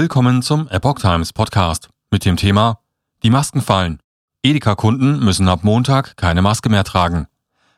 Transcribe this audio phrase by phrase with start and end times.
[0.00, 2.78] Willkommen zum Epoch Times Podcast mit dem Thema
[3.24, 3.98] Die Masken fallen.
[4.44, 7.26] Edeka-Kunden müssen ab Montag keine Maske mehr tragen.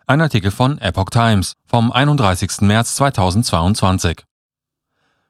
[0.07, 2.61] Ein Artikel von Epoch Times vom 31.
[2.61, 4.27] März 2022.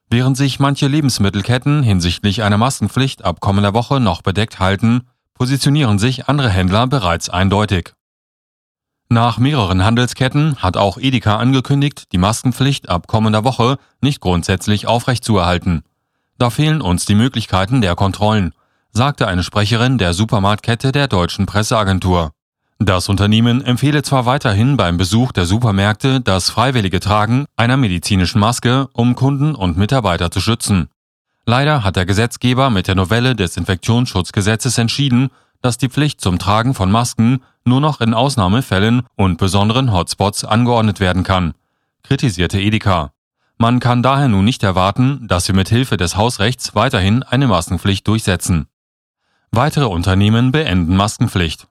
[0.09, 5.03] Während sich manche Lebensmittelketten hinsichtlich einer Maskenpflicht ab kommender Woche noch bedeckt halten,
[5.35, 7.93] positionieren sich andere Händler bereits eindeutig.
[9.09, 15.85] Nach mehreren Handelsketten hat auch Edeka angekündigt, die Maskenpflicht ab kommender Woche nicht grundsätzlich aufrechtzuerhalten.
[16.41, 18.55] Da fehlen uns die Möglichkeiten der Kontrollen,
[18.93, 22.33] sagte eine Sprecherin der Supermarktkette der deutschen Presseagentur.
[22.79, 28.89] Das Unternehmen empfehle zwar weiterhin beim Besuch der Supermärkte das freiwillige Tragen einer medizinischen Maske,
[28.95, 30.89] um Kunden und Mitarbeiter zu schützen.
[31.45, 35.29] Leider hat der Gesetzgeber mit der Novelle des Infektionsschutzgesetzes entschieden,
[35.61, 41.01] dass die Pflicht zum Tragen von Masken nur noch in Ausnahmefällen und besonderen Hotspots angeordnet
[41.01, 41.53] werden kann,
[42.03, 43.13] kritisierte Edeka.
[43.63, 48.09] Man kann daher nun nicht erwarten, dass wir mit Hilfe des Hausrechts weiterhin eine Maskenpflicht
[48.09, 48.69] durchsetzen.
[49.51, 51.69] Weitere Unternehmen beenden Maskenpflicht.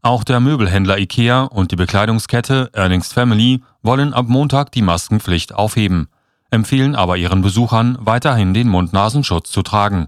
[0.00, 6.08] Auch der Möbelhändler IKEA und die Bekleidungskette Earnings Family wollen ab Montag die Maskenpflicht aufheben,
[6.50, 10.06] empfehlen aber ihren Besuchern weiterhin den Mund-Nasenschutz zu tragen.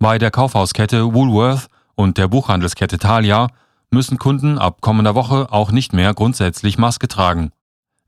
[0.00, 3.46] Bei der Kaufhauskette Woolworth und der Buchhandelskette Thalia
[3.92, 7.52] müssen Kunden ab kommender Woche auch nicht mehr grundsätzlich Maske tragen.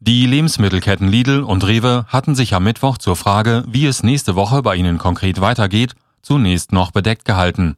[0.01, 4.63] Die Lebensmittelketten Lidl und Rewe hatten sich am Mittwoch zur Frage, wie es nächste Woche
[4.63, 7.77] bei ihnen konkret weitergeht, zunächst noch bedeckt gehalten.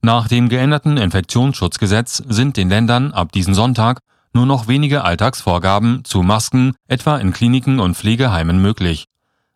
[0.00, 3.98] Nach dem geänderten Infektionsschutzgesetz sind den Ländern ab diesem Sonntag
[4.32, 9.06] nur noch wenige Alltagsvorgaben zu Masken, etwa in Kliniken und Pflegeheimen möglich.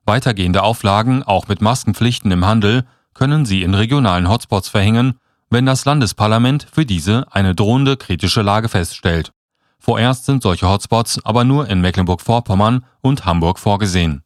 [0.05, 5.15] Weitergehende Auflagen, auch mit Maskenpflichten im Handel, können sie in regionalen Hotspots verhängen
[5.53, 9.33] wenn das Landesparlament für diese eine drohende kritische Lage feststellt.
[9.85, 14.23] Vorerst sind solche Hotspots aber nur in Mecklenburg-Vorpommern und Hamburg vorgesehen